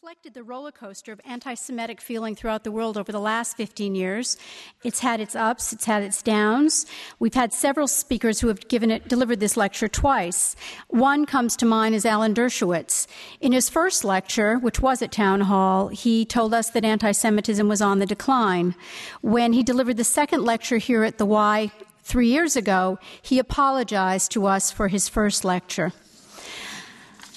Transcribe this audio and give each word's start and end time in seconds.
reflected 0.00 0.32
the 0.32 0.44
roller 0.44 0.70
coaster 0.70 1.10
of 1.10 1.20
anti 1.24 1.54
Semitic 1.54 2.00
feeling 2.00 2.36
throughout 2.36 2.62
the 2.62 2.70
world 2.70 2.96
over 2.96 3.10
the 3.10 3.18
last 3.18 3.56
15 3.56 3.96
years. 3.96 4.36
It's 4.84 5.00
had 5.00 5.20
its 5.20 5.34
ups, 5.34 5.72
it's 5.72 5.86
had 5.86 6.04
its 6.04 6.22
downs. 6.22 6.86
We've 7.18 7.34
had 7.34 7.52
several 7.52 7.88
speakers 7.88 8.38
who 8.38 8.46
have 8.46 8.68
given 8.68 8.92
it, 8.92 9.08
delivered 9.08 9.40
this 9.40 9.56
lecture 9.56 9.88
twice. 9.88 10.54
One 10.86 11.26
comes 11.26 11.56
to 11.56 11.66
mind 11.66 11.96
is 11.96 12.06
Alan 12.06 12.32
Dershowitz. 12.32 13.08
In 13.40 13.50
his 13.50 13.68
first 13.68 14.04
lecture, 14.04 14.56
which 14.58 14.78
was 14.78 15.02
at 15.02 15.10
Town 15.10 15.40
Hall, 15.40 15.88
he 15.88 16.24
told 16.24 16.54
us 16.54 16.70
that 16.70 16.84
anti 16.84 17.10
Semitism 17.10 17.66
was 17.66 17.82
on 17.82 17.98
the 17.98 18.06
decline. 18.06 18.76
When 19.20 19.52
he 19.52 19.64
delivered 19.64 19.96
the 19.96 20.04
second 20.04 20.44
lecture 20.44 20.78
here 20.78 21.02
at 21.02 21.18
the 21.18 21.26
Y 21.26 21.72
three 22.04 22.28
years 22.28 22.54
ago, 22.54 23.00
he 23.20 23.40
apologized 23.40 24.30
to 24.30 24.46
us 24.46 24.70
for 24.70 24.86
his 24.86 25.08
first 25.08 25.44
lecture. 25.44 25.92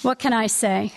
What 0.02 0.20
can 0.20 0.32
I 0.32 0.46
say? 0.46 0.92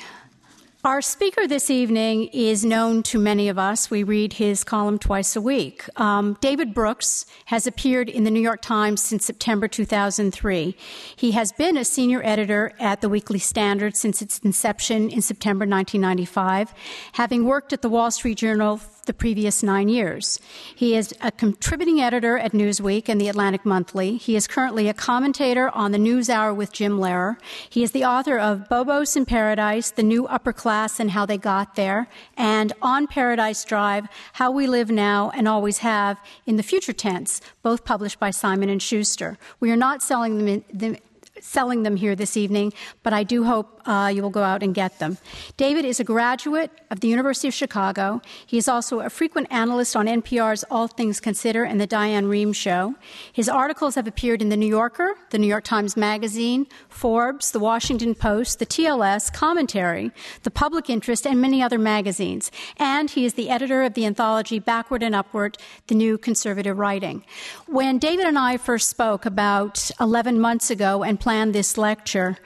Our 0.86 1.02
speaker 1.02 1.47
this 1.47 1.71
evening 1.71 2.25
is 2.25 2.63
known 2.63 3.02
to 3.04 3.17
many 3.17 3.49
of 3.49 3.57
us. 3.57 3.89
We 3.89 4.03
read 4.03 4.34
his 4.34 4.63
column 4.63 4.99
twice 4.99 5.35
a 5.35 5.41
week. 5.41 5.84
Um, 5.99 6.38
David 6.41 6.75
Brooks 6.75 7.25
has 7.45 7.66
appeared 7.66 8.08
in 8.08 8.23
the 8.23 8.30
New 8.30 8.39
York 8.39 8.61
Times 8.61 9.02
since 9.02 9.25
September 9.25 9.67
2003. 9.67 10.77
He 11.16 11.31
has 11.31 11.52
been 11.53 11.75
a 11.75 11.84
senior 11.84 12.21
editor 12.23 12.71
at 12.80 13.02
the 13.02 13.09
Weekly 13.09 13.39
Standard 13.39 13.98
since 13.98 14.21
its 14.21 14.38
inception 14.38 15.09
in 15.09 15.23
September 15.23 15.66
1995, 15.66 16.71
having 17.13 17.45
worked 17.45 17.73
at 17.73 17.81
the 17.81 17.89
Wall 17.89 18.11
Street 18.11 18.38
Journal 18.38 18.80
the 19.05 19.14
previous 19.14 19.64
nine 19.64 19.90
years. 19.90 20.40
He 20.76 20.95
is 20.95 21.14
a 21.22 21.32
contributing 21.32 22.02
editor 22.02 22.38
at 22.38 22.52
Newsweek 22.52 23.09
and 23.09 23.20
the 23.20 23.28
Atlantic 23.28 23.66
Monthly. 23.66 24.18
He 24.18 24.36
is 24.36 24.48
currently 24.48 24.88
a 24.88 24.94
commentator 24.94 25.70
on 25.70 25.91
the 25.91 25.98
NewsHour 25.98 26.55
with 26.55 26.72
Jim 26.72 26.98
Lehrer. 26.98 27.38
He 27.70 27.84
is 27.84 27.91
the 27.91 28.05
author 28.05 28.38
of 28.38 28.68
Bobos 28.70 29.16
in 29.16 29.26
Paradise, 29.26 29.91
The 29.91 30.04
New 30.04 30.26
Upper 30.28 30.54
Class 30.54 31.00
and 31.00 31.12
How 31.12 31.26
They 31.26 31.38
Got 31.38 31.76
There, 31.76 32.08
and 32.38 32.73
On 32.81 33.08
Paradise 33.08 33.64
Drive, 33.64 34.08
How 34.34 34.52
We 34.52 34.68
Live 34.68 34.90
Now 34.90 35.31
and 35.36 35.47
Always 35.47 35.80
Have 35.80 36.17
in 36.45 36.58
the 36.58 36.64
Future 36.64 36.94
Tense, 36.94 37.42
both 37.64 37.86
published 37.86 38.19
by 38.19 38.31
Simon 38.31 38.78
& 38.80 38.80
Schuster. 38.80 39.38
We 39.59 39.72
are 39.72 39.78
not 39.78 40.02
selling 40.02 40.38
them, 40.38 40.47
in, 40.47 40.64
them 40.73 40.97
selling 41.41 41.83
them 41.83 41.95
here 41.95 42.16
this 42.16 42.38
evening, 42.38 42.73
but 43.03 43.14
I 43.14 43.23
do 43.23 43.44
hope 43.44 43.81
uh, 43.86 44.11
you 44.14 44.22
will 44.22 44.30
go 44.30 44.44
out 44.44 44.64
and 44.64 44.73
get 44.73 45.00
them. 45.00 45.17
David 45.58 45.86
is 45.86 46.00
a 46.00 46.03
graduate 46.03 46.72
of 46.89 47.02
the 47.02 47.08
University 47.08 47.47
of 47.47 47.53
Chicago. 47.53 48.22
He 48.45 48.58
is 48.58 48.67
also 48.67 49.02
a 49.02 49.09
frequent 49.09 49.47
analyst 49.52 49.95
on 49.95 50.08
NPR's 50.08 50.63
All 50.72 50.88
Things 50.88 51.19
Consider 51.19 51.63
and 51.63 51.80
The 51.80 51.88
Diane 51.88 52.25
Rehm 52.25 52.56
Show. 52.56 52.95
His 53.31 53.47
articles 53.50 53.95
have 53.95 54.08
appeared 54.08 54.41
in 54.41 54.50
The 54.50 54.58
New 54.58 54.67
Yorker, 54.67 55.16
The 55.30 55.38
New 55.38 55.47
York 55.47 55.63
Times 55.63 55.95
Magazine, 55.95 56.67
Forbes, 56.89 57.52
The 57.52 57.59
Washington 57.59 58.16
Post, 58.16 58.59
The 58.59 58.66
TLS, 58.66 59.31
Commentary, 59.31 60.11
The 60.44 60.52
Public 60.52 60.89
Interest, 60.89 61.28
and 61.28 61.41
many 61.41 61.61
other 61.61 61.78
magazines. 61.78 62.52
And 62.78 63.09
he 63.09 63.25
is 63.25 63.33
the 63.33 63.50
editor 63.50 63.83
of 63.83 63.94
the 63.94 64.06
anthology 64.06 64.59
Backward 64.59 65.03
and 65.03 65.13
Upward, 65.13 65.58
The 65.88 65.95
New 65.95 66.17
Conservative 66.17 66.78
Writing. 66.78 67.23
When 67.67 68.00
David 68.00 68.25
and 68.25 68.39
I 68.39 68.58
first 68.58 68.89
spoke 68.89 69.25
about 69.25 69.91
11 70.00 70.39
months 70.39 70.69
ago 70.69 71.03
and 71.03 71.19
planned 71.19 71.34
this 71.44 71.78
lecture, 71.78 72.38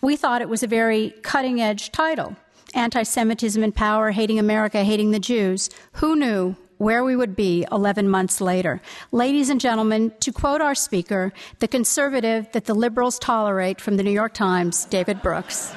we 0.00 0.16
thought 0.16 0.42
it 0.42 0.48
was 0.48 0.62
a 0.62 0.66
very 0.66 1.14
cutting 1.22 1.60
edge 1.60 1.92
title 1.92 2.36
Anti 2.74 3.02
Semitism 3.02 3.62
in 3.62 3.72
Power, 3.72 4.10
Hating 4.10 4.38
America, 4.38 4.82
Hating 4.82 5.10
the 5.10 5.20
Jews. 5.20 5.70
Who 5.94 6.16
knew 6.16 6.56
where 6.78 7.04
we 7.04 7.14
would 7.14 7.36
be 7.36 7.64
11 7.70 8.08
months 8.08 8.40
later? 8.40 8.80
Ladies 9.12 9.50
and 9.50 9.60
gentlemen, 9.60 10.12
to 10.20 10.32
quote 10.32 10.60
our 10.60 10.74
speaker, 10.74 11.32
the 11.60 11.68
conservative 11.68 12.50
that 12.52 12.64
the 12.64 12.74
liberals 12.74 13.18
tolerate 13.18 13.80
from 13.80 13.96
the 13.96 14.02
New 14.02 14.10
York 14.10 14.34
Times, 14.34 14.86
David 14.86 15.22
Brooks. 15.22 15.72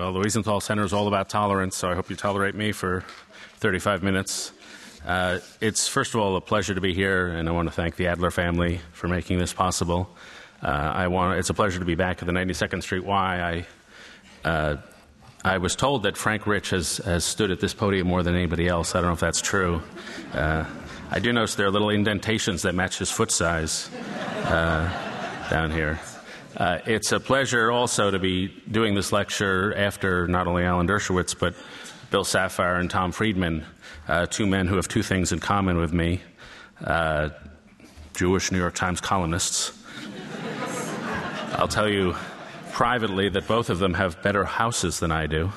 Well, 0.00 0.14
the 0.14 0.20
Wiesenthal 0.20 0.62
Center 0.62 0.82
is 0.82 0.94
all 0.94 1.08
about 1.08 1.28
tolerance, 1.28 1.76
so 1.76 1.90
I 1.90 1.94
hope 1.94 2.08
you 2.08 2.16
tolerate 2.16 2.54
me 2.54 2.72
for 2.72 3.04
35 3.56 4.02
minutes. 4.02 4.50
Uh, 5.04 5.40
it's, 5.60 5.88
first 5.88 6.14
of 6.14 6.20
all, 6.20 6.36
a 6.36 6.40
pleasure 6.40 6.74
to 6.74 6.80
be 6.80 6.94
here, 6.94 7.26
and 7.26 7.46
I 7.46 7.52
want 7.52 7.68
to 7.68 7.74
thank 7.74 7.96
the 7.96 8.06
Adler 8.06 8.30
family 8.30 8.80
for 8.92 9.08
making 9.08 9.38
this 9.38 9.52
possible. 9.52 10.08
Uh, 10.62 10.68
I 10.68 11.08
want, 11.08 11.38
it's 11.38 11.50
a 11.50 11.54
pleasure 11.54 11.80
to 11.80 11.84
be 11.84 11.96
back 11.96 12.22
at 12.22 12.26
the 12.26 12.32
92nd 12.32 12.82
Street 12.82 13.04
Y. 13.04 13.66
I, 14.42 14.48
uh, 14.48 14.76
I 15.44 15.58
was 15.58 15.76
told 15.76 16.04
that 16.04 16.16
Frank 16.16 16.46
Rich 16.46 16.70
has, 16.70 16.96
has 17.04 17.22
stood 17.22 17.50
at 17.50 17.60
this 17.60 17.74
podium 17.74 18.06
more 18.06 18.22
than 18.22 18.34
anybody 18.34 18.68
else. 18.68 18.94
I 18.94 19.02
don't 19.02 19.08
know 19.08 19.12
if 19.12 19.20
that's 19.20 19.42
true. 19.42 19.82
Uh, 20.32 20.64
I 21.10 21.18
do 21.18 21.30
notice 21.30 21.56
there 21.56 21.66
are 21.66 21.70
little 21.70 21.90
indentations 21.90 22.62
that 22.62 22.74
match 22.74 22.96
his 22.96 23.10
foot 23.10 23.30
size 23.30 23.90
uh, 24.46 25.48
down 25.50 25.70
here. 25.70 26.00
Uh, 26.56 26.78
it's 26.84 27.12
a 27.12 27.20
pleasure 27.20 27.70
also 27.70 28.10
to 28.10 28.18
be 28.18 28.48
doing 28.70 28.94
this 28.94 29.12
lecture 29.12 29.74
after 29.76 30.26
not 30.26 30.46
only 30.46 30.64
Alan 30.64 30.86
Dershowitz, 30.86 31.38
but 31.38 31.54
Bill 32.10 32.24
Safire 32.24 32.80
and 32.80 32.90
Tom 32.90 33.12
Friedman, 33.12 33.64
uh, 34.08 34.26
two 34.26 34.46
men 34.46 34.66
who 34.66 34.76
have 34.76 34.88
two 34.88 35.02
things 35.02 35.32
in 35.32 35.38
common 35.38 35.76
with 35.76 35.92
me 35.92 36.20
uh, 36.84 37.30
Jewish 38.14 38.50
New 38.50 38.58
York 38.58 38.74
Times 38.74 39.00
columnists. 39.00 39.72
I'll 41.52 41.68
tell 41.68 41.88
you 41.88 42.14
privately 42.72 43.28
that 43.28 43.46
both 43.46 43.70
of 43.70 43.78
them 43.78 43.94
have 43.94 44.22
better 44.22 44.44
houses 44.44 45.00
than 45.00 45.12
I 45.12 45.26
do. 45.26 45.52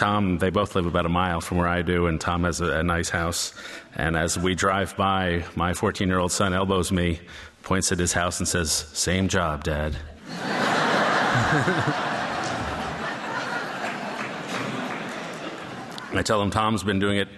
Tom, 0.00 0.38
they 0.38 0.48
both 0.48 0.74
live 0.76 0.86
about 0.86 1.04
a 1.04 1.10
mile 1.10 1.42
from 1.42 1.58
where 1.58 1.68
I 1.68 1.82
do, 1.82 2.06
and 2.06 2.18
Tom 2.18 2.44
has 2.44 2.62
a, 2.62 2.78
a 2.78 2.82
nice 2.82 3.10
house. 3.10 3.52
And 3.94 4.16
as 4.16 4.38
we 4.38 4.54
drive 4.54 4.96
by, 4.96 5.44
my 5.56 5.74
14 5.74 6.08
year 6.08 6.18
old 6.18 6.32
son 6.32 6.54
elbows 6.54 6.90
me 6.90 7.20
points 7.62 7.92
at 7.92 7.98
his 7.98 8.14
house 8.14 8.38
and 8.38 8.48
says, 8.48 8.72
Same 8.72 9.28
job, 9.28 9.62
Dad. 9.62 9.94
I 16.14 16.22
tell 16.24 16.40
him 16.40 16.50
Tom's 16.50 16.82
been 16.82 16.98
doing 16.98 17.18
it 17.18 17.28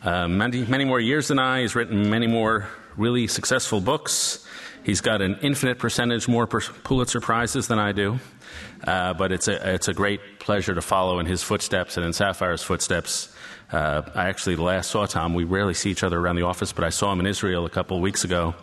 uh, 0.00 0.28
many, 0.28 0.64
many 0.64 0.84
more 0.84 1.00
years 1.00 1.26
than 1.26 1.40
I. 1.40 1.62
He's 1.62 1.74
written 1.74 2.08
many 2.08 2.28
more 2.28 2.68
really 2.96 3.26
successful 3.26 3.80
books. 3.80 4.46
He's 4.84 5.00
got 5.00 5.22
an 5.22 5.40
infinite 5.42 5.80
percentage 5.80 6.28
more 6.28 6.46
Pulitzer 6.46 7.20
Prizes 7.20 7.66
than 7.66 7.80
I 7.80 7.90
do. 7.90 8.20
Uh, 8.84 9.12
but 9.14 9.32
it's 9.32 9.48
a, 9.48 9.74
it's 9.74 9.88
a 9.88 9.94
great 9.94 10.20
pleasure 10.38 10.74
to 10.74 10.80
follow 10.80 11.18
in 11.18 11.26
his 11.26 11.42
footsteps 11.42 11.96
and 11.96 12.06
in 12.06 12.12
Safire's 12.12 12.62
footsteps. 12.62 13.34
Uh, 13.72 14.02
I 14.14 14.28
actually 14.28 14.56
last 14.56 14.90
saw 14.90 15.06
Tom. 15.06 15.34
We 15.34 15.44
rarely 15.44 15.74
see 15.74 15.90
each 15.90 16.02
other 16.02 16.18
around 16.18 16.36
the 16.36 16.42
office, 16.42 16.72
but 16.72 16.84
I 16.84 16.90
saw 16.90 17.12
him 17.12 17.20
in 17.20 17.26
Israel 17.26 17.66
a 17.66 17.70
couple 17.70 17.96
of 17.96 18.02
weeks 18.02 18.24
ago. 18.24 18.54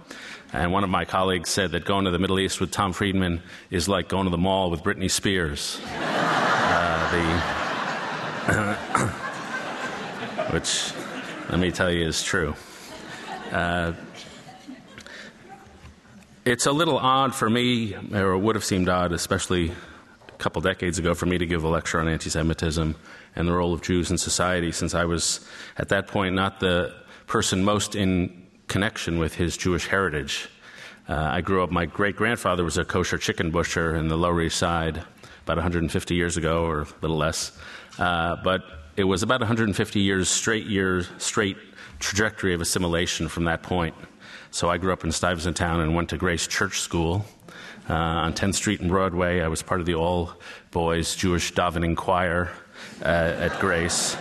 And 0.54 0.72
one 0.72 0.84
of 0.84 0.90
my 0.90 1.06
colleagues 1.06 1.50
said 1.50 1.72
that 1.72 1.86
going 1.86 2.06
to 2.06 2.12
the 2.12 2.20
Middle 2.20 2.40
East 2.40 2.60
with 2.60 2.72
Tom 2.72 2.94
Friedman 2.94 3.42
is 3.70 3.88
like 3.88 4.08
going 4.08 4.26
to 4.26 4.30
the 4.30 4.38
mall 4.38 4.72
with 4.72 4.84
Britney 4.84 5.10
Spears. 5.10 5.80
Uh, 6.70 7.12
the 8.48 8.48
which, 10.52 10.92
let 11.50 11.60
me 11.60 11.72
tell 11.72 11.90
you, 11.90 12.06
is 12.06 12.22
true. 12.22 12.54
Uh, 13.52 13.94
it's 16.46 16.66
a 16.66 16.72
little 16.72 16.98
odd 16.98 17.36
for 17.36 17.50
me, 17.50 17.96
or 18.14 18.34
it 18.34 18.40
would 18.40 18.56
have 18.56 18.66
seemed 18.66 18.90
odd, 18.90 19.12
especially 19.12 19.72
a 20.38 20.44
couple 20.44 20.62
decades 20.62 21.00
ago, 21.00 21.16
for 21.16 21.26
me 21.26 21.38
to 21.38 21.46
give 21.46 21.64
a 21.64 21.68
lecture 21.68 22.00
on 22.00 22.08
anti 22.08 22.30
Semitism 22.30 22.96
and 23.36 23.48
the 23.48 23.52
role 23.52 23.74
of 23.74 23.82
Jews 23.82 24.12
in 24.12 24.18
society, 24.18 24.72
since 24.72 24.94
I 24.94 25.06
was 25.06 25.48
at 25.78 25.90
that 25.90 26.08
point 26.08 26.36
not 26.36 26.60
the 26.60 26.94
person 27.26 27.64
most 27.64 27.96
in 27.96 28.46
connection 28.68 29.18
with 29.18 29.34
his 29.34 29.58
Jewish 29.58 29.88
heritage. 29.88 30.48
Uh, 31.10 31.16
I 31.16 31.42
grew 31.42 31.64
up, 31.64 31.72
my 31.72 31.86
great 31.86 32.16
grandfather 32.16 32.64
was 32.64 32.78
a 32.78 32.86
kosher 32.86 33.18
chicken 33.18 33.50
butcher 33.50 33.96
in 33.96 34.10
the 34.10 34.18
Lower 34.18 34.42
East 34.42 34.58
Side 34.58 35.02
about 35.44 35.58
150 35.58 36.14
years 36.14 36.38
ago, 36.38 36.66
or 36.66 36.82
a 36.82 36.88
little 37.02 37.18
less. 37.18 37.58
Uh, 37.98 38.36
but 38.44 38.64
it 38.96 39.06
was 39.06 39.24
about 39.24 39.40
150 39.40 40.00
years 40.00 40.30
straight 40.30 40.66
years, 40.68 41.10
straight 41.18 41.58
trajectory 42.00 42.54
of 42.54 42.62
assimilation 42.62 43.28
from 43.28 43.46
that 43.46 43.64
point. 43.64 43.96
So 44.52 44.70
I 44.70 44.78
grew 44.78 44.94
up 44.94 45.04
in 45.04 45.12
Stuyvesant 45.12 45.58
Town 45.58 45.80
and 45.80 45.96
went 45.96 46.10
to 46.10 46.18
Grace 46.18 46.46
Church 46.48 46.80
School 46.80 47.26
uh, 47.90 47.94
on 47.94 48.34
10th 48.34 48.56
Street 48.56 48.82
and 48.82 48.90
Broadway. 48.90 49.42
I 49.42 49.48
was 49.48 49.62
part 49.62 49.80
of 49.80 49.86
the 49.86 49.96
all 49.96 50.32
boys 50.72 51.16
Jewish 51.16 51.54
davening 51.54 51.96
choir 51.96 52.52
uh, 53.02 53.06
at 53.06 53.60
Grace. 53.60 54.18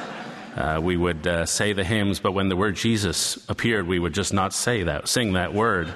Uh, 0.57 0.81
we 0.83 0.97
would 0.97 1.27
uh, 1.27 1.45
say 1.45 1.73
the 1.75 1.85
hymns, 1.85 2.19
but 2.19 2.33
when 2.33 2.49
the 2.49 2.57
word 2.57 2.77
Jesus 2.77 3.39
appeared, 3.51 3.87
we 3.87 3.99
would 3.99 4.15
just 4.15 4.33
not 4.33 4.55
say 4.55 4.85
that, 4.85 5.07
sing 5.07 5.35
that 5.35 5.53
word, 5.53 5.93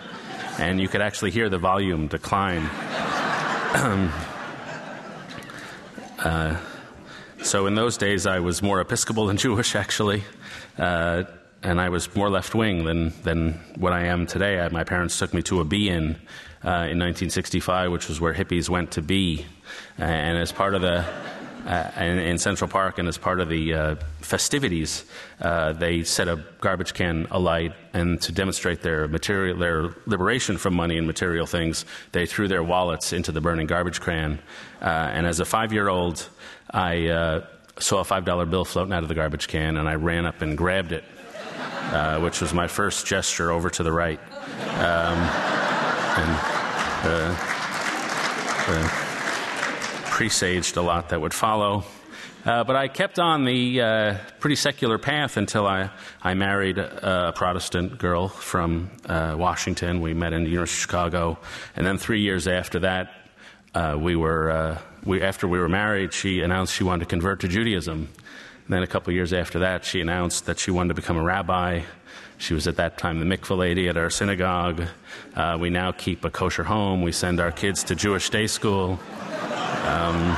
and 0.59 0.79
you 0.79 0.87
could 0.87 1.01
actually 1.01 1.31
hear 1.31 1.49
the 1.49 1.57
volume 1.57 2.09
decline. 2.09 2.63
uh, 6.19 6.57
so 7.43 7.67
in 7.67 7.75
those 7.75 7.97
days, 7.97 8.27
I 8.27 8.41
was 8.41 8.61
more 8.63 8.83
Episcopal 8.83 9.27
than 9.27 9.39
Jewish, 9.39 9.75
actually, 9.75 10.25
uh, 10.77 11.25
and 11.63 11.81
I 11.81 11.89
was 11.89 12.15
more 12.15 12.31
left 12.31 12.55
wing 12.55 12.85
than 12.85 13.13
than 13.23 13.53
what 13.77 13.93
I 13.93 14.07
am 14.07 14.27
today. 14.27 14.61
I, 14.61 14.69
my 14.69 14.85
parents 14.85 15.19
took 15.19 15.35
me 15.35 15.43
to 15.43 15.61
a 15.61 15.65
be-in 15.65 16.17
uh, 16.65 16.89
in 16.89 16.99
1965, 16.99 17.93
which 17.93 18.09
was 18.09 18.21
where 18.21 18.35
hippies 18.35 18.69
went 18.69 18.93
to 18.93 19.03
be, 19.03 19.47
and 19.99 20.39
as 20.39 20.53
part 20.53 20.75
of 20.75 20.83
the 20.83 21.05
uh, 21.67 21.91
in, 21.99 22.19
in, 22.19 22.39
Central 22.39 22.69
Park, 22.69 22.99
and 22.99 23.07
as 23.07 23.19
part 23.19 23.41
of 23.41 23.49
the 23.49 23.75
uh, 23.75 23.95
festivities, 24.21 25.05
uh, 25.41 25.73
they 25.73 26.03
set 26.03 26.29
a 26.29 26.43
garbage 26.61 26.95
can 26.95 27.27
alight, 27.31 27.73
and 27.93 28.21
to 28.23 28.33
demonstrate 28.33 28.83
their 28.83 29.07
material, 29.09 29.57
their 29.59 29.95
liberation 30.07 30.57
from 30.57 30.75
money 30.75 30.97
and 30.97 31.07
material 31.07 31.47
things, 31.47 31.85
they 32.13 32.27
threw 32.27 32.49
their 32.49 32.63
wallets 32.63 33.13
into 33.13 33.33
the 33.33 33.41
burning 33.41 33.67
garbage 33.67 34.01
can. 34.01 34.39
Uh, 34.81 34.85
and 34.87 35.27
as 35.27 35.41
a 35.41 35.45
five-year-old, 35.45 36.29
I 36.71 37.09
uh, 37.09 37.47
saw 37.79 38.01
a 38.01 38.05
five-dollar 38.05 38.47
bill 38.47 38.65
floating 38.65 38.93
out 38.93 39.03
of 39.03 39.09
the 39.09 39.15
garbage 39.15 39.49
can, 39.49 39.77
and 39.77 39.89
I 39.89 39.95
ran 39.95 40.27
up 40.27 40.43
and 40.43 40.57
grabbed 40.57 40.93
it, 40.93 41.05
uh, 41.93 42.21
which 42.21 42.41
was 42.41 42.55
my 42.55 42.67
first 42.67 43.07
gesture 43.07 43.51
over 43.51 43.71
to 43.71 43.83
the 43.83 43.93
right. 43.93 44.21
Um, 44.79 45.19
and, 46.19 46.61
presaged 50.21 50.77
a 50.77 50.83
lot 50.83 51.09
that 51.09 51.21
would 51.21 51.33
follow. 51.33 51.83
Uh, 52.45 52.63
but 52.63 52.77
I 52.77 52.89
kept 52.89 53.19
on 53.19 53.47
the 53.47 53.81
uh, 53.81 54.19
pretty 54.39 54.57
secular 54.57 54.99
path 54.99 55.39
until 55.39 55.67
I, 55.67 55.91
I 56.23 56.35
married 56.35 56.77
a, 56.77 57.33
Protestant 57.35 57.97
girl 57.97 58.29
from 58.29 58.91
uh, 59.07 59.35
Washington. 59.39 60.03
We 60.03 60.13
met 60.13 60.35
in 60.35 60.45
the 60.45 60.51
University 60.51 60.77
of 60.77 60.83
Chicago. 60.83 61.39
And 61.75 61.87
then 61.87 61.97
three 61.97 62.21
years 62.21 62.47
after 62.47 62.81
that, 62.81 63.13
uh, 63.75 63.97
we 63.99 64.15
were, 64.15 64.51
uh, 64.51 64.79
we, 65.05 65.23
after 65.23 65.49
we 65.49 65.59
were 65.59 65.71
married, 65.71 66.13
she 66.13 66.41
announced 66.41 66.75
she 66.75 66.85
wanted 66.85 67.05
to 67.05 67.09
convert 67.09 67.41
to 67.41 67.49
Judaism. 67.49 68.09
Then 68.71 68.85
a 68.85 68.87
couple 68.87 69.13
years 69.13 69.33
after 69.33 69.59
that, 69.59 69.85
she 69.85 70.01
announced 70.01 70.47
that 70.47 70.61
she 70.61 70.71
wanted 70.71 70.91
to 70.91 70.95
become 70.95 71.17
a 71.17 71.25
rabbi. 71.25 71.83
She 72.39 72.55
was 72.55 72.69
at 72.69 72.77
that 72.77 72.99
time 72.99 73.19
the 73.19 73.27
mikveh 73.27 73.59
lady 73.59 73.89
at 73.89 73.97
our 73.97 74.11
synagogue. 74.11 74.85
Uh, 75.35 75.59
we 75.61 75.71
now 75.71 75.91
keep 75.91 76.25
a 76.25 76.31
kosher 76.31 76.63
home. 76.63 77.03
We 77.03 77.11
send 77.11 77.41
our 77.41 77.51
kids 77.51 77.83
to 77.85 77.97
Jewish 77.97 78.31
day 78.31 78.47
school. 78.47 78.93
Um, 78.93 80.37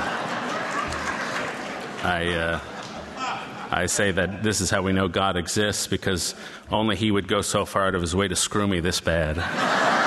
I, 2.03 2.35
uh, 2.35 2.61
I 3.71 3.85
say 3.85 4.13
that 4.13 4.43
this 4.43 4.63
is 4.63 4.71
how 4.71 4.81
we 4.81 4.95
know 4.95 5.09
God 5.09 5.37
exists 5.37 5.87
because 5.87 6.35
only 6.71 6.97
He 6.97 7.11
would 7.11 7.29
go 7.29 7.43
so 7.43 7.67
far 7.67 7.89
out 7.89 7.95
of 7.95 8.01
His 8.01 8.17
way 8.17 8.29
to 8.29 8.37
screw 8.37 8.67
me 8.67 8.81
this 8.81 8.99
bad. 8.99 10.02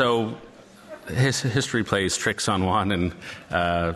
So 0.00 0.34
his 1.08 1.42
history 1.42 1.84
plays 1.84 2.16
tricks 2.16 2.48
on 2.48 2.64
one 2.64 2.90
and 2.90 3.14
uh, 3.50 3.92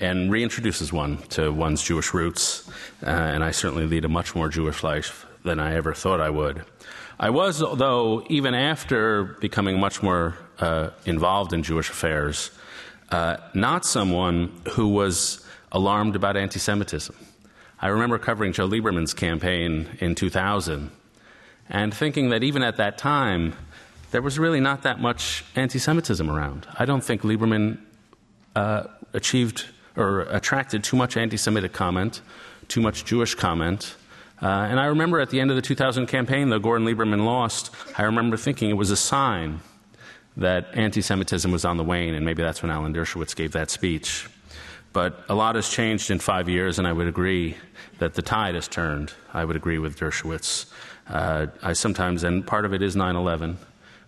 and 0.00 0.32
reintroduces 0.32 0.92
one 0.92 1.18
to 1.28 1.52
one's 1.52 1.80
Jewish 1.80 2.12
roots. 2.12 2.68
Uh, 3.06 3.10
and 3.10 3.44
I 3.44 3.52
certainly 3.52 3.86
lead 3.86 4.04
a 4.04 4.08
much 4.08 4.34
more 4.34 4.48
Jewish 4.48 4.82
life 4.82 5.24
than 5.44 5.60
I 5.60 5.76
ever 5.76 5.94
thought 5.94 6.20
I 6.20 6.28
would. 6.28 6.64
I 7.20 7.30
was, 7.30 7.60
though, 7.60 8.26
even 8.30 8.52
after 8.52 9.36
becoming 9.40 9.78
much 9.78 10.02
more 10.02 10.34
uh, 10.58 10.90
involved 11.06 11.52
in 11.52 11.62
Jewish 11.62 11.88
affairs, 11.88 12.50
uh, 13.12 13.36
not 13.54 13.84
someone 13.84 14.50
who 14.72 14.88
was 14.88 15.46
alarmed 15.70 16.16
about 16.16 16.36
anti 16.36 16.58
Semitism. 16.58 17.14
I 17.80 17.86
remember 17.90 18.18
covering 18.18 18.52
Joe 18.52 18.66
Lieberman's 18.66 19.14
campaign 19.14 19.86
in 20.00 20.16
2000 20.16 20.90
and 21.68 21.94
thinking 21.94 22.30
that 22.30 22.42
even 22.42 22.64
at 22.64 22.78
that 22.78 22.98
time, 22.98 23.54
there 24.12 24.22
was 24.22 24.38
really 24.38 24.60
not 24.60 24.82
that 24.82 25.00
much 25.00 25.44
anti 25.56 25.78
Semitism 25.78 26.30
around. 26.30 26.66
I 26.78 26.84
don't 26.84 27.02
think 27.02 27.22
Lieberman 27.22 27.78
uh, 28.54 28.84
achieved 29.12 29.66
or 29.96 30.20
attracted 30.22 30.84
too 30.84 30.96
much 30.96 31.16
anti 31.16 31.36
Semitic 31.36 31.72
comment, 31.72 32.20
too 32.68 32.80
much 32.80 33.04
Jewish 33.04 33.34
comment. 33.34 33.96
Uh, 34.40 34.46
and 34.46 34.78
I 34.78 34.86
remember 34.86 35.20
at 35.20 35.30
the 35.30 35.40
end 35.40 35.50
of 35.50 35.56
the 35.56 35.62
2000 35.62 36.06
campaign, 36.06 36.48
though 36.48 36.58
Gore 36.58 36.76
and 36.76 36.86
Lieberman 36.86 37.24
lost, 37.24 37.70
I 37.96 38.02
remember 38.02 38.36
thinking 38.36 38.70
it 38.70 38.76
was 38.76 38.90
a 38.90 38.96
sign 38.96 39.60
that 40.36 40.66
anti 40.74 41.00
Semitism 41.00 41.50
was 41.50 41.64
on 41.64 41.78
the 41.78 41.84
wane, 41.84 42.14
and 42.14 42.24
maybe 42.24 42.42
that's 42.42 42.62
when 42.62 42.70
Alan 42.70 42.94
Dershowitz 42.94 43.34
gave 43.34 43.52
that 43.52 43.70
speech. 43.70 44.28
But 44.92 45.24
a 45.30 45.34
lot 45.34 45.54
has 45.54 45.70
changed 45.70 46.10
in 46.10 46.18
five 46.18 46.50
years, 46.50 46.78
and 46.78 46.86
I 46.86 46.92
would 46.92 47.06
agree 47.06 47.56
that 47.98 48.12
the 48.12 48.20
tide 48.20 48.56
has 48.56 48.68
turned. 48.68 49.14
I 49.32 49.46
would 49.46 49.56
agree 49.56 49.78
with 49.78 49.98
Dershowitz. 49.98 50.66
Uh, 51.08 51.46
I 51.62 51.72
sometimes, 51.72 52.24
and 52.24 52.46
part 52.46 52.66
of 52.66 52.74
it 52.74 52.82
is 52.82 52.94
9 52.94 53.16
11, 53.16 53.56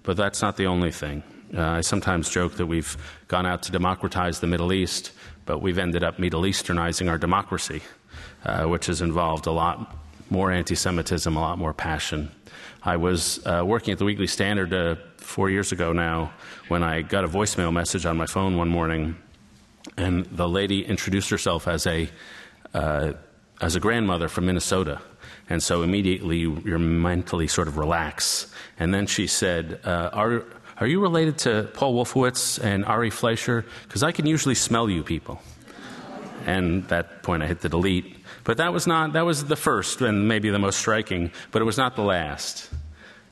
but 0.04 0.16
that's 0.16 0.40
not 0.40 0.56
the 0.56 0.66
only 0.66 0.92
thing. 0.92 1.24
Uh, 1.56 1.62
I 1.62 1.80
sometimes 1.80 2.30
joke 2.30 2.54
that 2.54 2.66
we've 2.66 2.96
gone 3.26 3.46
out 3.46 3.62
to 3.64 3.72
democratize 3.72 4.40
the 4.40 4.46
Middle 4.46 4.72
East, 4.72 5.12
but 5.46 5.60
we've 5.60 5.78
ended 5.78 6.04
up 6.04 6.18
Middle 6.18 6.42
Easternizing 6.42 7.10
our 7.10 7.18
democracy, 7.18 7.82
uh, 8.44 8.64
which 8.64 8.86
has 8.86 9.00
involved 9.02 9.46
a 9.46 9.52
lot 9.52 9.96
more 10.30 10.50
anti 10.50 10.74
Semitism, 10.74 11.36
a 11.36 11.40
lot 11.40 11.58
more 11.58 11.72
passion. 11.72 12.30
I 12.82 12.96
was 12.96 13.44
uh, 13.46 13.62
working 13.64 13.92
at 13.92 13.98
the 13.98 14.04
Weekly 14.04 14.26
Standard 14.26 14.72
uh, 14.72 14.96
four 15.16 15.48
years 15.48 15.72
ago 15.72 15.92
now 15.92 16.32
when 16.68 16.82
I 16.82 17.02
got 17.02 17.24
a 17.24 17.28
voicemail 17.28 17.72
message 17.72 18.04
on 18.04 18.16
my 18.16 18.26
phone 18.26 18.56
one 18.56 18.68
morning, 18.68 19.16
and 19.96 20.26
the 20.26 20.48
lady 20.48 20.84
introduced 20.84 21.30
herself 21.30 21.66
as 21.66 21.86
a, 21.86 22.08
uh, 22.74 23.12
as 23.60 23.76
a 23.76 23.80
grandmother 23.80 24.28
from 24.28 24.46
Minnesota. 24.46 25.00
And 25.49 25.62
so 25.62 25.82
immediately 25.82 26.38
you're 26.38 26.79
mentally 26.79 27.49
sort 27.49 27.69
of 27.69 27.76
relax. 27.76 28.46
And 28.79 28.94
then 28.94 29.06
she 29.06 29.26
said, 29.26 29.81
uh, 29.85 30.11
are, 30.12 30.44
are 30.79 30.87
you 30.87 31.00
related 31.00 31.38
to 31.38 31.69
Paul 31.75 31.94
Wolfowitz 31.94 32.62
and 32.62 32.85
Ari 32.85 33.11
Fleischer? 33.11 33.64
Because 33.82 34.02
I 34.02 34.12
can 34.12 34.26
usually 34.26 34.55
smell 34.55 34.88
you 34.88 35.02
people. 35.02 35.41
And 36.46 36.85
at 36.85 36.88
that 36.88 37.23
point, 37.23 37.43
I 37.43 37.46
hit 37.46 37.61
the 37.61 37.69
delete. 37.69 38.17
But 38.44 38.58
that 38.58 38.73
was 38.73 38.87
not, 38.87 39.14
that 39.14 39.25
was 39.25 39.44
the 39.44 39.56
first 39.56 40.00
and 40.02 40.29
maybe 40.29 40.50
the 40.50 40.58
most 40.58 40.79
striking, 40.79 41.31
but 41.50 41.62
it 41.62 41.64
was 41.64 41.79
not 41.79 41.96
the 41.96 42.02
last. 42.02 42.69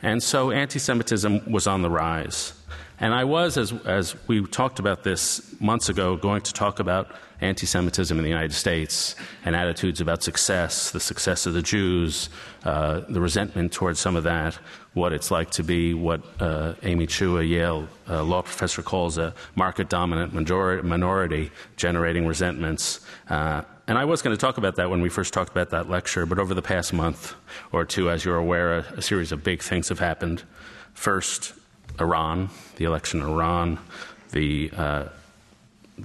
And 0.03 0.23
so 0.23 0.50
anti 0.50 0.79
Semitism 0.79 1.50
was 1.50 1.67
on 1.67 1.82
the 1.82 1.91
rise. 1.91 2.55
And 3.02 3.12
I 3.12 3.25
was, 3.25 3.58
as, 3.58 3.72
as 3.84 4.14
we 4.28 4.46
talked 4.46 4.78
about 4.78 5.02
this 5.02 5.60
months 5.60 5.88
ago, 5.88 6.16
going 6.16 6.40
to 6.43 6.52
talk 6.52 6.78
about 6.78 7.10
anti 7.40 7.66
Semitism 7.66 8.16
in 8.16 8.22
the 8.22 8.31
United 8.31 8.52
States 8.52 9.16
and 9.44 9.56
attitudes 9.56 10.00
about 10.00 10.22
success, 10.22 10.93
the 10.93 11.00
success 11.00 11.44
of 11.44 11.52
the 11.52 11.62
Jews, 11.62 12.31
uh, 12.64 13.00
the 13.08 13.20
resentment 13.20 13.72
towards 13.72 13.99
some 13.99 14.14
of 14.14 14.22
that, 14.22 14.54
what 14.94 15.12
it's 15.12 15.32
like 15.32 15.50
to 15.50 15.64
be 15.64 15.94
what 15.94 16.22
uh, 16.38 16.75
Amy 16.84 17.08
Chua, 17.08 17.40
a 17.40 17.44
Yale 17.44 17.88
uh, 18.08 18.22
law 18.22 18.40
professor, 18.40 18.82
calls 18.82 19.19
a 19.19 19.34
market 19.56 19.88
dominant 19.88 20.32
minority, 20.32 21.50
generating 21.76 22.25
resentments. 22.25 23.00
Uh, 23.28 23.62
and 23.88 23.99
I 23.99 24.04
was 24.04 24.22
going 24.22 24.37
to 24.37 24.40
talk 24.40 24.58
about 24.58 24.76
that 24.76 24.90
when 24.90 25.02
we 25.02 25.08
first 25.08 25.34
talked 25.34 25.50
about 25.50 25.70
that 25.70 25.90
lecture, 25.90 26.25
but 26.25 26.38
over 26.38 26.54
the 26.54 26.62
past 26.62 26.93
month 26.93 27.34
or 27.72 27.84
two, 27.84 28.10
as 28.10 28.25
you're 28.25 28.37
aware, 28.37 28.78
a, 28.78 28.84
a 28.99 29.02
series 29.02 29.32
of 29.32 29.43
big 29.43 29.60
things 29.60 29.88
have 29.88 29.99
happened. 29.99 30.44
First, 30.94 31.54
Iran, 32.00 32.50
the 32.76 32.84
election 32.84 33.20
in 33.20 33.28
Iran, 33.28 33.78
the, 34.30 34.70
uh, 34.76 35.04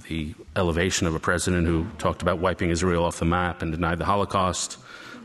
the 0.08 0.34
elevation 0.56 1.06
of 1.06 1.14
a 1.14 1.20
president 1.20 1.66
who 1.66 1.86
talked 1.98 2.22
about 2.22 2.38
wiping 2.38 2.70
Israel 2.70 3.04
off 3.04 3.18
the 3.18 3.24
map 3.24 3.62
and 3.62 3.72
denied 3.72 3.98
the 3.98 4.04
Holocaust, 4.04 4.78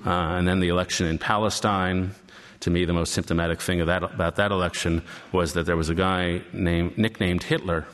uh, 0.05 0.10
and 0.10 0.48
then 0.48 0.60
the 0.60 0.70
election 0.70 1.08
in 1.08 1.17
Palestine. 1.17 2.13
To 2.62 2.70
me, 2.70 2.86
the 2.86 2.93
most 2.93 3.13
symptomatic 3.13 3.62
thing 3.62 3.86
that, 3.86 4.03
about 4.03 4.38
that 4.38 4.51
election 4.51 5.03
was 5.34 5.53
that 5.53 5.65
there 5.65 5.75
was 5.75 5.89
a 5.89 5.96
guy 5.96 6.41
named, 6.53 6.98
nicknamed 6.98 7.43
Hitler 7.43 7.86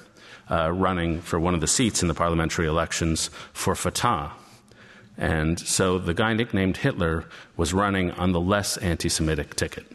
uh, 0.49 0.71
running 0.71 1.21
for 1.21 1.39
one 1.39 1.53
of 1.53 1.61
the 1.61 1.67
seats 1.67 2.01
in 2.01 2.07
the 2.07 2.13
parliamentary 2.13 2.67
elections 2.67 3.29
for 3.53 3.75
Fatah. 3.75 4.31
And 5.17 5.59
so 5.59 5.99
the 5.99 6.13
guy 6.13 6.33
nicknamed 6.33 6.77
Hitler 6.77 7.25
was 7.57 7.73
running 7.73 8.11
on 8.11 8.31
the 8.31 8.39
less 8.39 8.77
anti 8.77 9.09
Semitic 9.09 9.55
ticket. 9.55 9.85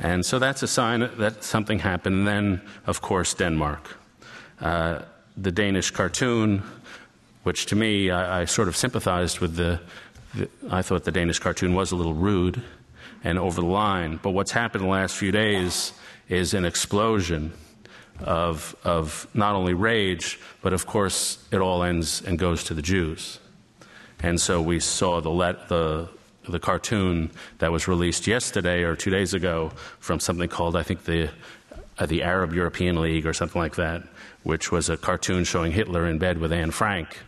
And 0.00 0.24
so 0.24 0.38
that's 0.38 0.62
a 0.62 0.68
sign 0.68 1.08
that 1.18 1.42
something 1.42 1.78
happened. 1.78 2.16
And 2.16 2.26
then, 2.26 2.62
of 2.86 3.00
course, 3.00 3.34
Denmark. 3.34 3.96
Uh, 4.60 5.02
the 5.36 5.52
Danish 5.52 5.90
cartoon, 5.90 6.62
which 7.42 7.66
to 7.66 7.76
me, 7.76 8.10
I, 8.10 8.42
I 8.42 8.44
sort 8.44 8.68
of 8.68 8.76
sympathized 8.76 9.40
with 9.40 9.56
the, 9.56 9.80
the, 10.34 10.48
I 10.70 10.82
thought 10.82 11.04
the 11.04 11.12
Danish 11.12 11.38
cartoon 11.38 11.74
was 11.74 11.92
a 11.92 11.96
little 11.96 12.14
rude 12.14 12.62
and 13.24 13.38
over 13.38 13.60
the 13.60 13.66
line. 13.66 14.18
But 14.22 14.30
what's 14.30 14.52
happened 14.52 14.82
in 14.82 14.88
the 14.88 14.92
last 14.92 15.16
few 15.16 15.32
days 15.32 15.92
is 16.28 16.54
an 16.54 16.64
explosion 16.64 17.52
of, 18.20 18.74
of 18.84 19.26
not 19.34 19.54
only 19.54 19.74
rage, 19.74 20.38
but 20.62 20.72
of 20.72 20.86
course, 20.86 21.38
it 21.50 21.58
all 21.58 21.82
ends 21.82 22.22
and 22.22 22.38
goes 22.38 22.64
to 22.64 22.74
the 22.74 22.82
Jews. 22.82 23.38
And 24.20 24.40
so 24.40 24.62
we 24.62 24.80
saw 24.80 25.20
the, 25.20 25.30
let, 25.30 25.68
the, 25.68 26.08
the 26.52 26.60
cartoon 26.60 27.30
that 27.58 27.72
was 27.72 27.88
released 27.88 28.26
yesterday 28.26 28.82
or 28.82 28.96
two 28.96 29.10
days 29.10 29.34
ago 29.34 29.72
from 29.98 30.20
something 30.20 30.48
called, 30.48 30.76
I 30.76 30.82
think, 30.82 31.04
the, 31.04 31.30
uh, 31.98 32.06
the 32.06 32.22
Arab 32.22 32.52
European 32.52 33.00
League 33.00 33.26
or 33.26 33.32
something 33.32 33.60
like 33.60 33.76
that, 33.76 34.02
which 34.42 34.70
was 34.70 34.88
a 34.88 34.96
cartoon 34.96 35.44
showing 35.44 35.72
Hitler 35.72 36.06
in 36.06 36.18
bed 36.18 36.38
with 36.38 36.52
Anne 36.52 36.70
Frank. 36.70 37.18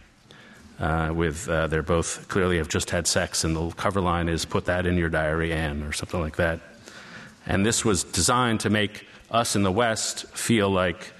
Uh, 0.78 1.10
with 1.12 1.48
uh, 1.48 1.66
they're 1.66 1.82
both 1.82 2.28
clearly 2.28 2.58
have 2.58 2.68
just 2.68 2.90
had 2.90 3.04
sex, 3.04 3.42
and 3.42 3.56
the 3.56 3.68
cover 3.70 4.00
line 4.00 4.28
is 4.28 4.44
"Put 4.44 4.66
that 4.66 4.86
in 4.86 4.96
your 4.96 5.08
diary, 5.08 5.52
Anne" 5.52 5.82
or 5.82 5.92
something 5.92 6.20
like 6.20 6.36
that. 6.36 6.60
And 7.46 7.66
this 7.66 7.84
was 7.84 8.04
designed 8.04 8.60
to 8.60 8.70
make 8.70 9.04
us 9.28 9.56
in 9.56 9.64
the 9.64 9.72
West 9.72 10.26
feel 10.28 10.70
like 10.70 11.12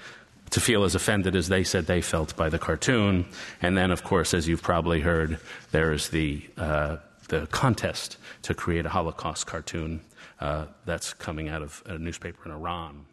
to 0.51 0.59
feel 0.59 0.83
as 0.83 0.95
offended 0.95 1.35
as 1.35 1.49
they 1.49 1.63
said 1.63 1.85
they 1.85 2.01
felt 2.01 2.35
by 2.35 2.49
the 2.49 2.59
cartoon. 2.59 3.25
And 3.61 3.77
then, 3.77 3.91
of 3.91 4.03
course, 4.03 4.33
as 4.33 4.47
you've 4.47 4.63
probably 4.63 5.01
heard, 5.01 5.39
there's 5.71 6.09
the 6.09 6.41
uh, 6.57 6.97
the 7.29 7.47
contest 7.47 8.17
to 8.43 8.53
create 8.53 8.85
a 8.85 8.89
Holocaust 8.89 9.47
cartoon 9.47 10.01
uh, 10.39 10.65
that's 10.85 11.13
coming 11.13 11.49
out 11.49 11.61
of 11.61 11.81
a 11.85 11.97
newspaper 11.97 12.41
in 12.45 12.51
Iran. 12.51 13.05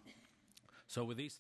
So 0.86 1.04
with 1.04 1.16
these. 1.16 1.34